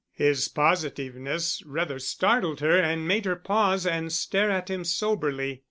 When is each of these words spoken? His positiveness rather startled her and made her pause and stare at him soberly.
His 0.15 0.47
positiveness 0.47 1.61
rather 1.63 1.99
startled 1.99 2.59
her 2.59 2.75
and 2.75 3.07
made 3.07 3.25
her 3.25 3.35
pause 3.35 3.85
and 3.85 4.11
stare 4.11 4.49
at 4.49 4.67
him 4.67 4.83
soberly. 4.83 5.59